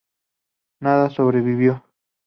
[0.79, 1.83] Nada sobrevivió.